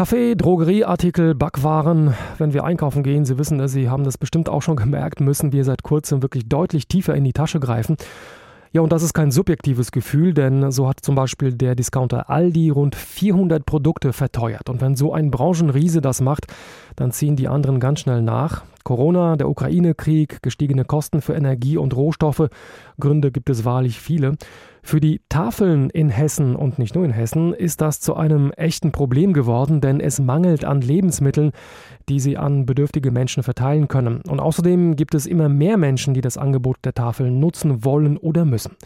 Kaffee, 0.00 0.34
Drogerieartikel, 0.34 1.34
Backwaren. 1.34 2.14
Wenn 2.38 2.54
wir 2.54 2.64
einkaufen 2.64 3.02
gehen, 3.02 3.26
Sie 3.26 3.36
wissen 3.36 3.60
es, 3.60 3.72
Sie 3.72 3.90
haben 3.90 4.02
das 4.02 4.16
bestimmt 4.16 4.48
auch 4.48 4.62
schon 4.62 4.76
gemerkt, 4.76 5.20
müssen 5.20 5.52
wir 5.52 5.62
seit 5.62 5.82
kurzem 5.82 6.22
wirklich 6.22 6.48
deutlich 6.48 6.88
tiefer 6.88 7.14
in 7.14 7.22
die 7.22 7.34
Tasche 7.34 7.60
greifen. 7.60 7.98
Ja, 8.72 8.80
und 8.80 8.92
das 8.92 9.02
ist 9.02 9.12
kein 9.12 9.30
subjektives 9.30 9.92
Gefühl, 9.92 10.32
denn 10.32 10.72
so 10.72 10.88
hat 10.88 11.00
zum 11.02 11.16
Beispiel 11.16 11.52
der 11.52 11.74
Discounter 11.74 12.30
Aldi 12.30 12.70
rund 12.70 12.96
400 12.96 13.66
Produkte 13.66 14.14
verteuert. 14.14 14.70
Und 14.70 14.80
wenn 14.80 14.96
so 14.96 15.12
ein 15.12 15.30
Branchenriese 15.30 16.00
das 16.00 16.22
macht, 16.22 16.46
dann 16.96 17.12
ziehen 17.12 17.36
die 17.36 17.48
anderen 17.48 17.78
ganz 17.78 18.00
schnell 18.00 18.22
nach. 18.22 18.62
Corona, 18.84 19.36
der 19.36 19.48
Ukraine-Krieg, 19.48 20.42
gestiegene 20.42 20.84
Kosten 20.84 21.20
für 21.20 21.34
Energie 21.34 21.76
und 21.76 21.94
Rohstoffe, 21.96 22.48
Gründe 22.98 23.30
gibt 23.30 23.50
es 23.50 23.64
wahrlich 23.64 24.00
viele. 24.00 24.36
Für 24.82 25.00
die 25.00 25.20
Tafeln 25.28 25.90
in 25.90 26.08
Hessen 26.08 26.56
und 26.56 26.78
nicht 26.78 26.94
nur 26.94 27.04
in 27.04 27.12
Hessen 27.12 27.52
ist 27.52 27.80
das 27.80 28.00
zu 28.00 28.14
einem 28.14 28.50
echten 28.52 28.92
Problem 28.92 29.32
geworden, 29.32 29.80
denn 29.80 30.00
es 30.00 30.20
mangelt 30.20 30.64
an 30.64 30.80
Lebensmitteln, 30.80 31.52
die 32.08 32.18
sie 32.20 32.38
an 32.38 32.66
bedürftige 32.66 33.10
Menschen 33.10 33.42
verteilen 33.42 33.88
können. 33.88 34.22
Und 34.28 34.40
außerdem 34.40 34.96
gibt 34.96 35.14
es 35.14 35.26
immer 35.26 35.48
mehr 35.48 35.76
Menschen, 35.76 36.14
die 36.14 36.22
das 36.22 36.38
Angebot 36.38 36.78
der 36.84 36.94
Tafeln 36.94 37.38
nutzen 37.40 37.84
wollen 37.84 38.16
oder 38.16 38.44
müssen. 38.44 38.76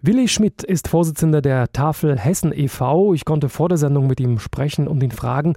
Willi 0.00 0.28
Schmidt 0.28 0.62
ist 0.62 0.86
Vorsitzender 0.86 1.42
der 1.42 1.72
Tafel 1.72 2.16
Hessen 2.16 2.52
e.V. 2.54 3.14
Ich 3.14 3.24
konnte 3.24 3.48
vor 3.48 3.68
der 3.68 3.78
Sendung 3.78 4.06
mit 4.06 4.20
ihm 4.20 4.38
sprechen 4.38 4.86
und 4.86 5.02
ihn 5.02 5.10
fragen, 5.10 5.54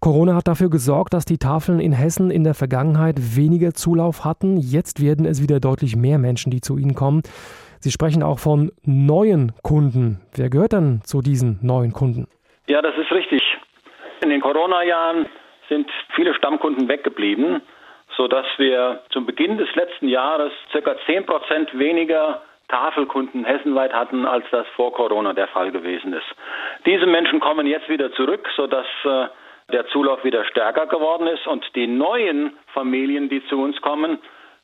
Corona 0.00 0.34
hat 0.34 0.48
dafür 0.48 0.70
gesorgt, 0.70 1.12
dass 1.12 1.26
die 1.26 1.36
Tafeln 1.36 1.78
in 1.78 1.92
Hessen 1.92 2.30
in 2.30 2.42
der 2.42 2.54
Vergangenheit 2.54 3.16
weniger 3.36 3.74
Zulauf 3.74 4.24
hatten. 4.24 4.56
Jetzt 4.56 5.02
werden 5.02 5.26
es 5.26 5.42
wieder 5.42 5.60
deutlich 5.60 5.94
mehr 5.94 6.18
Menschen, 6.18 6.50
die 6.50 6.62
zu 6.62 6.78
ihnen 6.78 6.94
kommen. 6.94 7.20
Sie 7.80 7.90
sprechen 7.90 8.22
auch 8.22 8.38
von 8.38 8.72
neuen 8.82 9.52
Kunden. 9.62 10.22
Wer 10.34 10.48
gehört 10.48 10.72
dann 10.72 11.02
zu 11.04 11.20
diesen 11.20 11.58
neuen 11.60 11.92
Kunden? 11.92 12.26
Ja, 12.66 12.80
das 12.80 12.96
ist 12.96 13.12
richtig. 13.12 13.42
In 14.22 14.30
den 14.30 14.40
Corona-Jahren 14.40 15.26
sind 15.68 15.90
viele 16.14 16.32
Stammkunden 16.34 16.88
weggeblieben, 16.88 17.60
sodass 18.16 18.46
wir 18.56 19.02
zum 19.10 19.26
Beginn 19.26 19.58
des 19.58 19.68
letzten 19.74 20.08
Jahres 20.08 20.52
ca. 20.72 20.96
10 21.04 21.26
Prozent 21.26 21.78
weniger 21.78 22.40
Tafelkunden 22.68 23.44
hessenweit 23.44 23.92
hatten, 23.92 24.24
als 24.24 24.46
das 24.50 24.66
vor 24.76 24.94
Corona 24.94 25.34
der 25.34 25.48
Fall 25.48 25.72
gewesen 25.72 26.14
ist. 26.14 26.26
Diese 26.86 27.04
Menschen 27.04 27.40
kommen 27.40 27.66
jetzt 27.66 27.90
wieder 27.90 28.10
zurück, 28.12 28.48
sodass 28.56 28.86
äh, 29.04 29.26
der 29.70 29.86
Zulauf 29.88 30.24
wieder 30.24 30.44
stärker 30.44 30.86
geworden 30.86 31.26
ist 31.26 31.46
und 31.46 31.64
die 31.74 31.86
neuen 31.86 32.52
Familien, 32.74 33.28
die 33.28 33.44
zu 33.46 33.60
uns 33.60 33.80
kommen, 33.80 34.18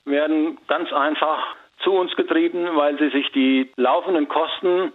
werden 0.05 0.59
ganz 0.69 0.93
einfach 0.93 1.57
zu 1.83 1.93
uns 1.93 2.15
getrieben, 2.17 2.69
weil 2.75 2.99
sie 2.99 3.11
sich 3.11 3.31
die 3.33 3.71
laufenden 3.77 4.29
Kosten 4.29 4.93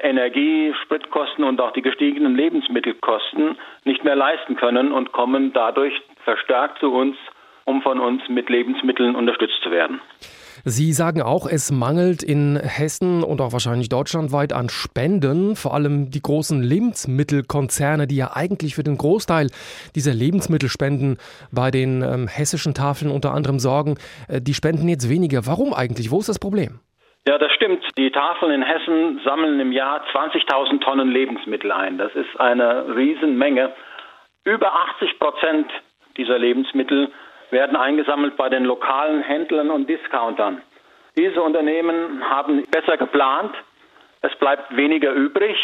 Energie, 0.00 0.72
Spritkosten 0.84 1.44
und 1.44 1.60
auch 1.60 1.72
die 1.72 1.82
gestiegenen 1.82 2.36
Lebensmittelkosten 2.36 3.58
nicht 3.84 4.04
mehr 4.04 4.14
leisten 4.14 4.56
können 4.56 4.92
und 4.92 5.12
kommen 5.12 5.52
dadurch 5.52 6.00
verstärkt 6.24 6.78
zu 6.78 6.92
uns, 6.92 7.16
um 7.64 7.82
von 7.82 7.98
uns 7.98 8.22
mit 8.28 8.48
Lebensmitteln 8.48 9.16
unterstützt 9.16 9.60
zu 9.62 9.70
werden. 9.70 10.00
Sie 10.64 10.92
sagen 10.92 11.22
auch, 11.22 11.46
es 11.46 11.70
mangelt 11.70 12.22
in 12.22 12.56
Hessen 12.56 13.22
und 13.22 13.40
auch 13.40 13.52
wahrscheinlich 13.52 13.88
deutschlandweit 13.88 14.52
an 14.52 14.68
Spenden, 14.68 15.56
vor 15.56 15.74
allem 15.74 16.10
die 16.10 16.20
großen 16.20 16.62
Lebensmittelkonzerne, 16.62 18.06
die 18.06 18.16
ja 18.16 18.32
eigentlich 18.34 18.74
für 18.74 18.82
den 18.82 18.98
Großteil 18.98 19.48
dieser 19.94 20.12
Lebensmittelspenden 20.12 21.18
bei 21.52 21.70
den 21.70 22.02
ähm, 22.02 22.28
hessischen 22.28 22.74
Tafeln 22.74 23.10
unter 23.10 23.32
anderem 23.32 23.58
sorgen. 23.58 23.96
Äh, 24.28 24.40
die 24.40 24.54
spenden 24.54 24.88
jetzt 24.88 25.08
weniger. 25.08 25.46
Warum 25.46 25.72
eigentlich? 25.72 26.10
Wo 26.10 26.18
ist 26.18 26.28
das 26.28 26.38
Problem? 26.38 26.80
Ja, 27.26 27.38
das 27.38 27.52
stimmt. 27.52 27.84
Die 27.98 28.10
Tafeln 28.10 28.52
in 28.52 28.62
Hessen 28.62 29.20
sammeln 29.24 29.60
im 29.60 29.72
Jahr 29.72 30.02
20.000 30.12 30.80
Tonnen 30.80 31.10
Lebensmittel 31.10 31.70
ein. 31.70 31.98
Das 31.98 32.14
ist 32.14 32.38
eine 32.38 32.96
Riesenmenge. 32.96 33.72
Über 34.44 34.72
80 34.96 35.18
Prozent 35.18 35.70
dieser 36.16 36.38
Lebensmittel 36.38 37.10
werden 37.50 37.76
eingesammelt 37.76 38.36
bei 38.36 38.48
den 38.48 38.64
lokalen 38.64 39.22
Händlern 39.22 39.70
und 39.70 39.88
Discountern. 39.88 40.62
Diese 41.16 41.42
Unternehmen 41.42 42.22
haben 42.28 42.64
besser 42.70 42.96
geplant, 42.96 43.54
es 44.22 44.34
bleibt 44.36 44.76
weniger 44.76 45.12
übrig 45.12 45.56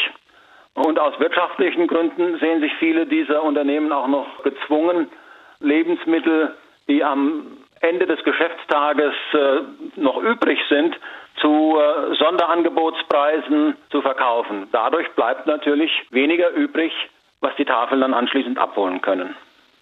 und 0.74 0.98
aus 0.98 1.18
wirtschaftlichen 1.20 1.86
Gründen 1.86 2.38
sehen 2.38 2.60
sich 2.60 2.72
viele 2.78 3.06
dieser 3.06 3.42
Unternehmen 3.42 3.92
auch 3.92 4.08
noch 4.08 4.42
gezwungen, 4.42 5.08
Lebensmittel, 5.60 6.54
die 6.88 7.02
am 7.02 7.58
Ende 7.80 8.06
des 8.06 8.22
Geschäftstages 8.24 9.14
äh, 9.32 9.60
noch 9.96 10.18
übrig 10.18 10.58
sind, 10.68 10.96
zu 11.40 11.78
äh, 11.78 12.14
Sonderangebotspreisen 12.16 13.76
zu 13.90 14.02
verkaufen. 14.02 14.68
Dadurch 14.72 15.08
bleibt 15.12 15.46
natürlich 15.46 15.90
weniger 16.10 16.50
übrig, 16.50 16.92
was 17.40 17.54
die 17.56 17.64
Tafeln 17.64 18.00
dann 18.00 18.14
anschließend 18.14 18.58
abholen 18.58 19.00
können. 19.02 19.36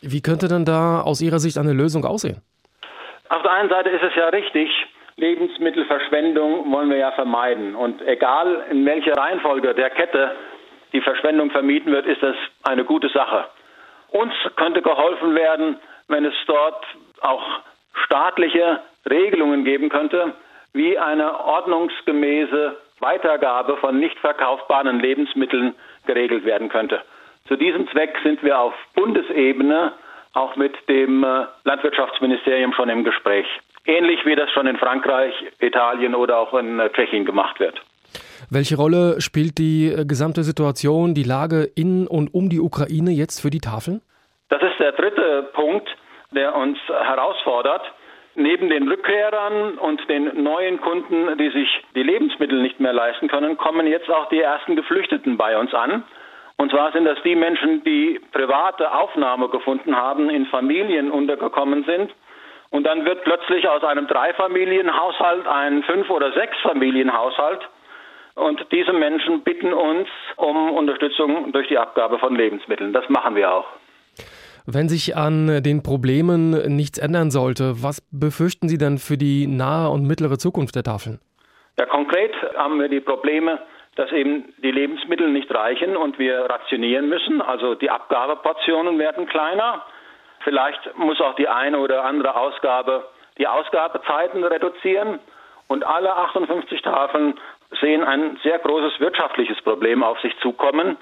Wie 0.06 0.20
könnte 0.20 0.48
denn 0.48 0.64
da 0.64 1.00
aus 1.00 1.20
Ihrer 1.20 1.38
Sicht 1.38 1.56
eine 1.58 1.72
Lösung 1.72 2.04
aussehen? 2.04 2.42
Auf 3.30 3.42
der 3.42 3.52
einen 3.52 3.70
Seite 3.70 3.88
ist 3.88 4.02
es 4.02 4.14
ja 4.14 4.28
richtig, 4.28 4.68
Lebensmittelverschwendung 5.16 6.70
wollen 6.70 6.90
wir 6.90 6.98
ja 6.98 7.12
vermeiden. 7.12 7.74
Und 7.74 8.02
egal 8.06 8.64
in 8.70 8.84
welcher 8.84 9.16
Reihenfolge 9.16 9.74
der 9.74 9.90
Kette 9.90 10.32
die 10.92 11.00
Verschwendung 11.00 11.50
vermieden 11.50 11.92
wird, 11.92 12.06
ist 12.06 12.22
das 12.22 12.36
eine 12.64 12.84
gute 12.84 13.08
Sache. 13.08 13.46
Uns 14.10 14.32
könnte 14.56 14.82
geholfen 14.82 15.34
werden, 15.34 15.76
wenn 16.08 16.24
es 16.24 16.34
dort 16.46 16.84
auch 17.20 17.42
staatliche 18.04 18.80
Regelungen 19.08 19.64
geben 19.64 19.88
könnte, 19.88 20.34
wie 20.72 20.98
eine 20.98 21.40
ordnungsgemäße 21.40 22.76
Weitergabe 23.00 23.76
von 23.78 23.98
nicht 23.98 24.18
verkaufbaren 24.18 25.00
Lebensmitteln 25.00 25.74
geregelt 26.06 26.44
werden 26.44 26.68
könnte. 26.68 27.00
Zu 27.46 27.56
diesem 27.56 27.86
Zweck 27.88 28.16
sind 28.22 28.42
wir 28.42 28.58
auf 28.58 28.72
Bundesebene 28.94 29.92
auch 30.32 30.56
mit 30.56 30.72
dem 30.88 31.22
äh, 31.22 31.44
Landwirtschaftsministerium 31.64 32.72
schon 32.72 32.88
im 32.88 33.04
Gespräch. 33.04 33.46
Ähnlich 33.84 34.24
wie 34.24 34.34
das 34.34 34.50
schon 34.52 34.66
in 34.66 34.78
Frankreich, 34.78 35.34
Italien 35.60 36.14
oder 36.14 36.38
auch 36.38 36.54
in 36.54 36.80
äh, 36.80 36.88
Tschechien 36.90 37.26
gemacht 37.26 37.60
wird. 37.60 37.78
Welche 38.50 38.76
Rolle 38.76 39.20
spielt 39.20 39.58
die 39.58 39.88
äh, 39.88 40.06
gesamte 40.06 40.42
Situation, 40.42 41.14
die 41.14 41.22
Lage 41.22 41.68
in 41.76 42.06
und 42.06 42.32
um 42.32 42.48
die 42.48 42.60
Ukraine 42.60 43.10
jetzt 43.10 43.42
für 43.42 43.50
die 43.50 43.60
Tafeln? 43.60 44.00
Das 44.48 44.62
ist 44.62 44.80
der 44.80 44.92
dritte 44.92 45.50
Punkt, 45.52 45.88
der 46.30 46.56
uns 46.56 46.78
herausfordert. 46.88 47.82
Neben 48.36 48.70
den 48.70 48.88
Rückkehrern 48.88 49.76
und 49.78 50.00
den 50.08 50.42
neuen 50.42 50.80
Kunden, 50.80 51.36
die 51.36 51.50
sich 51.50 51.68
die 51.94 52.02
Lebensmittel 52.02 52.62
nicht 52.62 52.80
mehr 52.80 52.94
leisten 52.94 53.28
können, 53.28 53.58
kommen 53.58 53.86
jetzt 53.86 54.08
auch 54.10 54.30
die 54.30 54.40
ersten 54.40 54.76
Geflüchteten 54.76 55.36
bei 55.36 55.58
uns 55.58 55.74
an. 55.74 56.04
Und 56.64 56.70
zwar 56.70 56.92
sind 56.92 57.04
das 57.04 57.18
die 57.22 57.36
Menschen, 57.36 57.84
die 57.84 58.18
private 58.32 58.90
Aufnahme 58.90 59.50
gefunden 59.50 59.94
haben, 59.94 60.30
in 60.30 60.46
Familien 60.46 61.10
untergekommen 61.10 61.84
sind. 61.84 62.10
Und 62.70 62.84
dann 62.84 63.04
wird 63.04 63.22
plötzlich 63.22 63.68
aus 63.68 63.84
einem 63.84 64.06
Dreifamilienhaushalt 64.06 65.46
ein 65.46 65.82
Fünf- 65.82 66.08
oder 66.08 66.32
Sechsfamilienhaushalt. 66.32 67.60
Und 68.36 68.64
diese 68.72 68.94
Menschen 68.94 69.42
bitten 69.42 69.74
uns 69.74 70.08
um 70.36 70.70
Unterstützung 70.70 71.52
durch 71.52 71.68
die 71.68 71.76
Abgabe 71.76 72.18
von 72.18 72.34
Lebensmitteln. 72.34 72.94
Das 72.94 73.06
machen 73.10 73.36
wir 73.36 73.52
auch. 73.52 73.66
Wenn 74.64 74.88
sich 74.88 75.18
an 75.18 75.62
den 75.62 75.82
Problemen 75.82 76.74
nichts 76.74 76.96
ändern 76.96 77.30
sollte, 77.30 77.82
was 77.82 78.00
befürchten 78.10 78.70
Sie 78.70 78.78
denn 78.78 78.96
für 78.96 79.18
die 79.18 79.46
nahe 79.46 79.90
und 79.90 80.06
mittlere 80.06 80.38
Zukunft 80.38 80.76
der 80.76 80.82
Tafeln? 80.82 81.20
Ja, 81.78 81.84
konkret 81.84 82.32
haben 82.56 82.80
wir 82.80 82.88
die 82.88 83.00
Probleme, 83.00 83.58
dass 83.96 84.10
eben 84.12 84.52
die 84.58 84.70
Lebensmittel 84.70 85.28
nicht 85.28 85.52
reichen 85.54 85.96
und 85.96 86.18
wir 86.18 86.40
rationieren 86.40 87.08
müssen. 87.08 87.40
Also 87.40 87.74
die 87.74 87.90
Abgabeportionen 87.90 88.98
werden 88.98 89.26
kleiner. 89.26 89.84
Vielleicht 90.40 90.96
muss 90.98 91.20
auch 91.20 91.34
die 91.36 91.48
eine 91.48 91.78
oder 91.78 92.04
andere 92.04 92.34
Ausgabe 92.36 93.04
die 93.38 93.46
Ausgabezeiten 93.46 94.44
reduzieren. 94.44 95.18
Und 95.68 95.84
alle 95.86 96.14
58 96.14 96.82
Tafeln 96.82 97.34
sehen 97.80 98.04
ein 98.04 98.38
sehr 98.42 98.58
großes 98.58 99.00
wirtschaftliches 99.00 99.60
Problem 99.62 100.02
auf 100.02 100.20
sich 100.20 100.36
zukommen, 100.40 100.96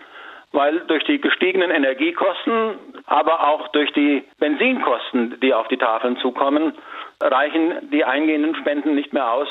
weil 0.52 0.81
durch 0.81 1.04
die 1.04 1.20
gestiegenen 1.20 1.70
Energiekosten, 1.70 2.78
aber 3.06 3.48
auch 3.48 3.69
durch 3.69 3.93
die 3.93 4.25
Benzinkosten, 4.38 5.40
die 5.40 5.52
auf 5.52 5.69
die 5.69 5.78
Tafeln 5.78 6.16
zukommen, 6.19 6.75
reichen 7.20 7.90
die 7.90 8.05
eingehenden 8.05 8.55
Spenden 8.55 8.94
nicht 8.94 9.12
mehr 9.12 9.31
aus, 9.32 9.49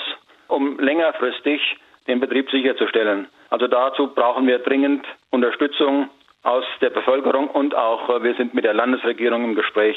um 0.47 0.79
längerfristig 0.79 1.77
den 2.07 2.19
Betrieb 2.19 2.49
sicherzustellen. 2.49 3.27
Also 3.51 3.67
dazu 3.67 4.07
brauchen 4.07 4.47
wir 4.47 4.59
dringend 4.59 5.05
Unterstützung 5.29 6.09
aus 6.41 6.63
der 6.79 6.89
Bevölkerung 6.89 7.49
und 7.49 7.75
auch 7.75 8.09
äh, 8.09 8.23
wir 8.23 8.33
sind 8.35 8.53
mit 8.53 8.63
der 8.63 8.73
Landesregierung 8.73 9.43
im 9.43 9.55
Gespräch, 9.55 9.95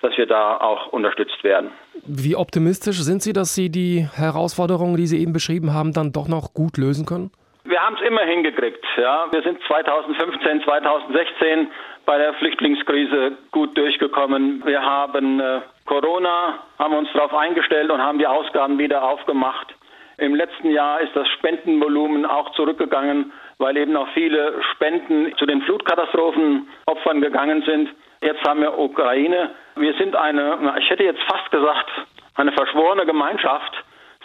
dass 0.00 0.16
wir 0.16 0.26
da 0.26 0.56
auch 0.56 0.86
unterstützt 0.92 1.42
werden. 1.44 1.72
Wie 2.06 2.36
optimistisch 2.36 3.02
sind 3.02 3.20
Sie, 3.20 3.32
dass 3.32 3.54
Sie 3.54 3.70
die 3.70 4.06
Herausforderungen, 4.14 4.96
die 4.96 5.06
Sie 5.06 5.20
eben 5.20 5.32
beschrieben 5.32 5.74
haben, 5.74 5.92
dann 5.92 6.12
doch 6.12 6.28
noch 6.28 6.54
gut 6.54 6.78
lösen 6.78 7.04
können? 7.04 7.32
Wir 7.64 7.80
haben 7.80 7.96
es 7.96 8.06
immer 8.06 8.22
hingekriegt. 8.22 8.84
Ja. 8.96 9.26
Wir 9.32 9.42
sind 9.42 9.58
2015, 9.66 10.62
2016 10.62 11.68
bei 12.06 12.18
der 12.18 12.34
Flüchtlingskrise 12.34 13.32
gut 13.50 13.76
durchgekommen. 13.76 14.62
Wir 14.64 14.80
haben 14.80 15.40
äh, 15.40 15.60
Corona, 15.86 16.60
haben 16.78 16.94
uns 16.94 17.08
darauf 17.12 17.34
eingestellt 17.34 17.90
und 17.90 18.00
haben 18.00 18.18
die 18.18 18.26
Ausgaben 18.26 18.78
wieder 18.78 19.02
aufgemacht. 19.02 19.74
Im 20.22 20.36
letzten 20.36 20.70
Jahr 20.70 21.00
ist 21.00 21.16
das 21.16 21.26
Spendenvolumen 21.30 22.24
auch 22.26 22.52
zurückgegangen, 22.52 23.32
weil 23.58 23.76
eben 23.76 23.96
auch 23.96 24.06
viele 24.14 24.54
Spenden 24.70 25.36
zu 25.36 25.46
den 25.46 25.62
Flutkatastrophenopfern 25.62 27.20
gegangen 27.20 27.64
sind. 27.66 27.88
Jetzt 28.20 28.40
haben 28.46 28.60
wir 28.60 28.78
Ukraine. 28.78 29.50
Wir 29.74 29.94
sind 29.94 30.14
eine, 30.14 30.76
ich 30.78 30.88
hätte 30.88 31.02
jetzt 31.02 31.22
fast 31.22 31.50
gesagt, 31.50 31.90
eine 32.36 32.52
verschworene 32.52 33.04
Gemeinschaft. 33.04 33.72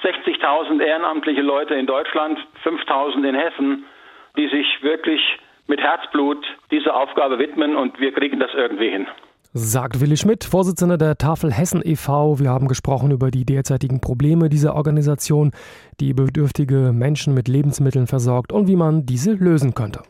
60.000 0.04 0.84
ehrenamtliche 0.84 1.42
Leute 1.42 1.74
in 1.74 1.88
Deutschland, 1.88 2.38
5.000 2.64 3.28
in 3.28 3.34
Hessen, 3.34 3.86
die 4.38 4.48
sich 4.50 4.84
wirklich 4.84 5.40
mit 5.66 5.82
Herzblut 5.82 6.46
dieser 6.70 6.96
Aufgabe 6.96 7.40
widmen 7.40 7.76
und 7.76 8.00
wir 8.00 8.12
kriegen 8.12 8.40
das 8.40 8.54
irgendwie 8.54 8.90
hin. 8.90 9.08
Sagt 9.60 10.00
Willi 10.00 10.18
Schmidt, 10.18 10.44
Vorsitzender 10.44 11.00
der 11.00 11.18
Tafel 11.18 11.52
Hessen 11.52 11.82
e.V. 11.84 12.38
Wir 12.38 12.52
haben 12.52 12.68
gesprochen 12.68 13.10
über 13.10 13.32
die 13.32 13.44
derzeitigen 13.44 14.00
Probleme 14.00 14.50
dieser 14.50 14.76
Organisation, 14.76 15.52
die 16.00 16.14
bedürftige 16.14 16.92
Menschen 16.94 17.34
mit 17.34 17.48
Lebensmitteln 17.48 18.06
versorgt 18.06 18.52
und 18.52 18.68
wie 18.68 18.76
man 18.76 19.08
diese 19.08 19.32
lösen 19.32 19.74
könnte. 19.74 20.02